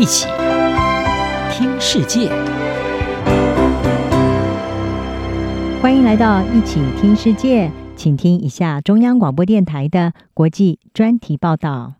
[0.00, 0.26] 一起
[1.52, 2.30] 听世界，
[5.82, 11.96] 欢迎来到一起听世界，请听一下中央广播电台的国际专题报道。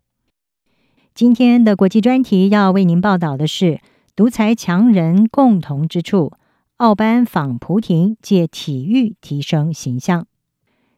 [1.15, 3.83] 今天的国际专题要为您报道的是
[4.17, 6.32] 独裁强人共同之处：
[6.78, 10.26] 奥班访蒲亭，借体育提升形象。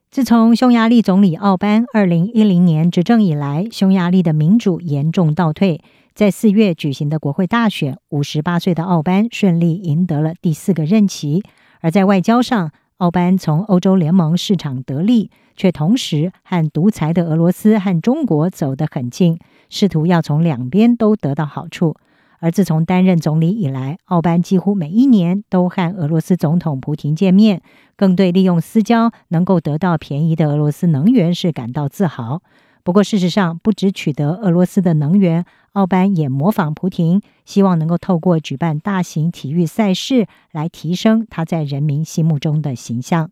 [0.09, 5.83] 自从匈牙利总理奥班二零一零年执政以来，匈牙利的民主严重倒退。
[6.15, 11.43] 在四月举行的国会大选，五十八岁的奥班顺利赢得了第四个任期。
[11.81, 19.39] 而在外交上，奥班从欧洲联盟市场得利，却同时和独裁的俄罗斯和中国走得很近，
[19.71, 21.97] 试图要从两边都得到好处。
[22.41, 27.63] 而自从担任总理以来，奥班几乎每一年都和俄罗斯总统普亭见面，
[27.97, 32.43] 更对利用私交能够得到便宜的俄罗斯能源是感到自豪。
[32.85, 43.31] 不过，事实上，不只取得俄罗斯的能源，奥班也模仿普廷，希望能够透过举办大型体育赛事来提升他在人民心目中的形象。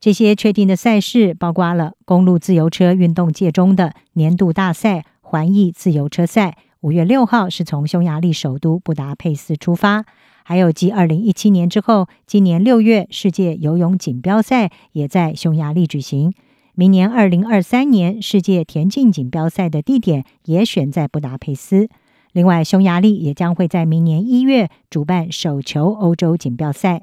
[0.00, 6.56] 这些确定的赛事包括了公路自由车运动界中的年度大赛——环意自由车赛。
[6.80, 10.06] 五月六号是从匈牙利首都布达佩斯出发，
[10.42, 16.32] 还有继二零一七年之后，今年六月世界游泳锦标赛也在匈牙利举行。
[16.80, 21.90] 明年二零二三年世界田径锦标赛的地点也选在布达佩斯。
[22.32, 27.02] 另外，匈牙利也将会在明年一月主办手球欧洲锦标赛。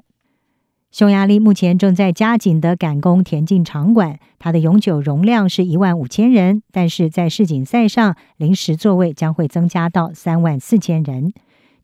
[0.90, 11.32] 匈牙利目前正在加紧的赶工田径场馆，它的永久容量是一万五千人，但是在世锦赛上，临时座位将会增加到三万四千人。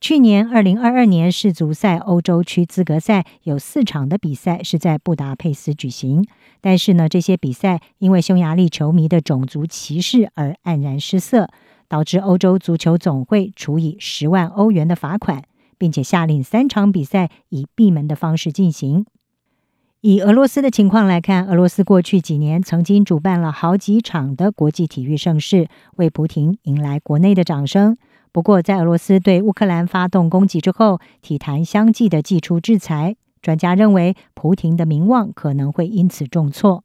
[0.00, 6.26] 去年二零二二年世足赛欧洲区资格赛有四场的比赛是在布达佩斯举行，
[6.64, 11.50] 但是呢，这些比赛因为匈牙利球迷的种族歧视而黯然失色，
[11.86, 15.44] 导致欧洲足球总会处以十万欧元的罚款。
[15.76, 19.04] 并且下令三场比赛以闭门的方式进行。
[20.00, 27.96] 以俄罗斯的情况来看，俄罗斯过去几年曾经主办了好几场的国际体育盛事，为蒲亭迎来国内的掌声。
[28.30, 33.16] 不过，在俄罗斯对乌克兰发动攻击之后，体坛相继的祭出制裁。
[33.44, 36.82] 专家认为，蒲亭的名望可能会因此重挫。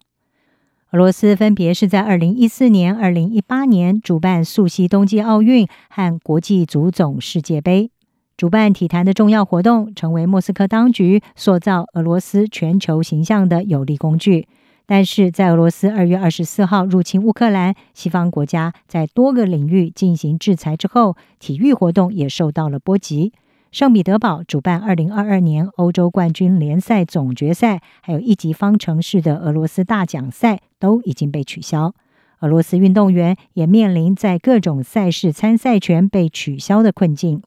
[0.92, 7.92] 俄罗斯分别是在二零一四年、二零一八年主办溯溪冬季奥运和国际足总世界杯。
[8.36, 14.50] 主办体坛的重要活动，成为莫斯科当局塑造俄罗斯全球形象的有力工具。
[14.86, 23.32] 但是在俄罗斯二月二十四号入侵乌克兰，西方国家在多个领域进行制裁之后，体育活动也受到了波及。
[23.72, 31.94] 圣彼得堡主办二零二二年欧洲冠军联赛总决赛，还有一级方程式的俄罗斯大奖赛都已经被取消。
[32.40, 37.44] 俄罗斯运动员也面临在各种赛事参赛权被取消的困境。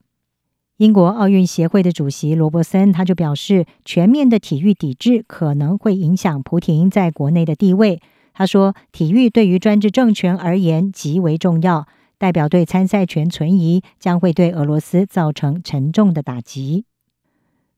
[0.77, 8.01] 英国奥运协会的主席罗伯森他就表示，全面的体育抵制可能会影响普廷在国内的地位。
[8.33, 11.85] 他说，体育对于专制政权而言极为重要，
[12.23, 16.85] 代表队参赛权存疑将会对俄罗斯造成沉重的打击。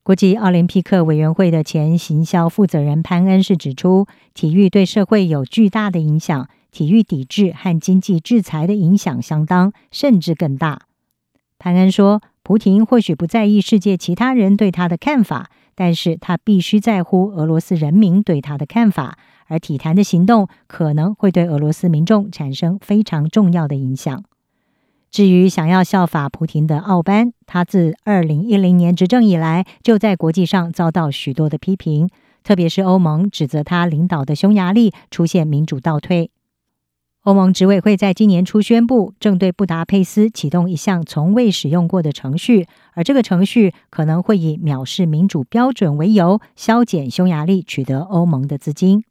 [0.04, 4.06] 国际奥林匹克委员会的前行销负责人潘恩是指出，
[4.36, 10.84] 体育对社会有巨大的影响，体育抵制和经济制裁的影响相当，甚至更大。
[11.58, 12.22] 潘恩说。
[12.46, 19.18] 蒲亭或许不在意世界其他人对他的看法，但是他必须在乎俄罗斯人民对他的看法，
[19.48, 24.24] 而体坛的行动可能会对俄罗斯民众产生非常重要的影响。
[25.16, 32.10] 至于想要效法蒲亭的奥班，他自二零一零年执政以来，就在国际上遭到许多的批评，
[32.44, 36.32] 特别是欧盟指责他领导的匈牙利出现民主倒退。
[37.22, 49.06] 欧盟执委会在今年初宣布，正对布达佩斯启动一项从未使用过的程序，而这个程序可能会以藐视民主标准为由，削减匈牙利取得欧盟的资金。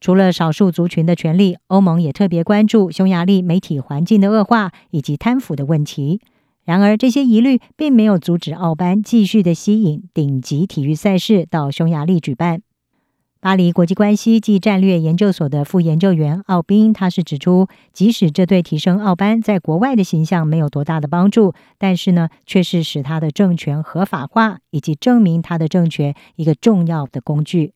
[0.00, 6.20] 除了少数族群的权利，欧盟也特别关注匈牙利媒体环境的恶化以及贪腐的问题。
[6.64, 12.62] 然而，这些疑虑并没有阻止奥班继续的吸引顶级体育赛事到匈牙利举办。
[13.40, 27.72] 巴黎国际关系暨战略研究所的副研究员奥宾，他是指出，即使这对提升奥班在国外的形象没有多大的帮助，但是呢，却是使他的政权合法化以及证明他的政权一个重要的工具。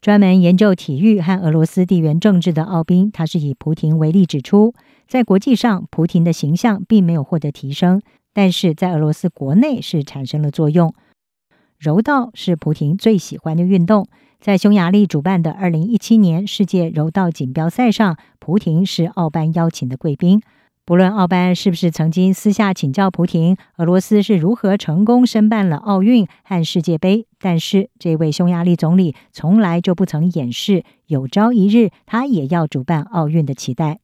[0.00, 4.74] 专门研究体育和俄罗斯地缘政治的奥宾，他是以普廷为例指出，
[5.06, 8.00] 在国际上，普廷的形象并没有获得提升，
[8.32, 10.94] 但是在俄罗斯国内是产生了作用。
[11.78, 14.06] 柔道是普廷最喜欢的运动。
[14.40, 20.40] 在匈牙利主办的二零一七年世界柔道锦标赛上，普廷是奥班邀请的贵宾。
[20.84, 34.00] 不论奥班是不是曾经私下请教普廷，俄罗斯是如何成功申办了奥运和世界杯，但是这位匈牙利总理从来就不曾掩饰有朝一日他也要主办奥运的期待。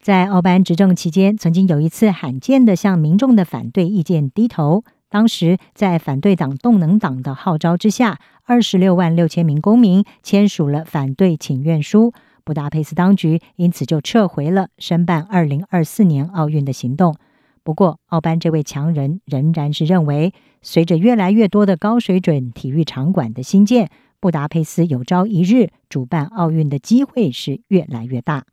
[0.00, 4.84] 在奥班执政期间，曾经有一次罕见的向民众的反对意见低头。
[5.10, 12.14] 当时在反对党动能党的号召之下，二十六万六千名公民签署了反对请愿书。
[12.44, 17.16] 布达佩斯当局因此就撤回了申办二零二四年奥运的行动。
[17.64, 28.44] 不过，奥班这位强人仍然是认为，随着越来越多的高水准体育场馆的新建，布达佩斯有朝一日主办奥运的机会是越来越大。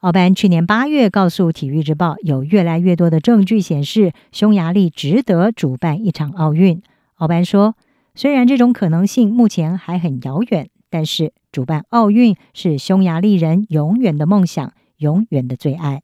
[0.00, 6.82] 奥班去年八月告诉《体育日报》，有越来越多的证据显示，匈牙利值得主办一场奥运。
[7.14, 7.74] 奥班说，
[8.14, 11.32] 虽然这种可能性目前还很遥远，但是。
[11.54, 16.02] 主办奥运是匈牙利人永远的梦想，永远的最爱。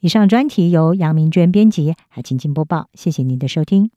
[0.00, 2.90] 以上专题由杨明娟编辑，还请播报。
[2.92, 3.90] 谢谢您的收听。